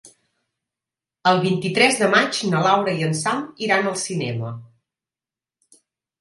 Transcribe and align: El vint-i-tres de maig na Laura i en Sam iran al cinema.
El 1.31 1.41
vint-i-tres 1.43 1.99
de 2.03 2.07
maig 2.13 2.39
na 2.53 2.63
Laura 2.69 2.95
i 3.01 3.05
en 3.09 3.13
Sam 3.21 3.45
iran 3.67 3.91
al 3.93 3.99
cinema. 4.05 4.51